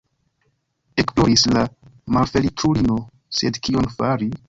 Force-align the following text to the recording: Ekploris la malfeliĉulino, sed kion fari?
Ekploris 1.03 1.45
la 1.57 1.67
malfeliĉulino, 2.17 3.01
sed 3.43 3.65
kion 3.69 3.93
fari? 4.01 4.37